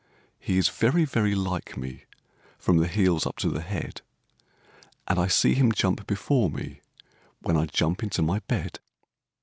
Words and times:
He 0.39 0.57
is 0.57 0.67
very, 0.69 1.05
very 1.05 1.35
like 1.35 1.77
me 1.77 2.05
from 2.57 2.77
the 2.77 2.87
heels 2.87 3.27
up 3.27 3.37
to 3.37 3.49
the 3.49 3.61
head; 3.61 4.01
And 5.07 5.19
I 5.19 5.27
see 5.27 5.53
him 5.53 5.71
jump 5.71 6.07
before 6.07 6.49
me, 6.49 6.81
when 7.43 7.55
I 7.55 7.67
jump 7.67 8.01
into 8.01 8.23
my 8.23 8.39
bed. 8.39 8.79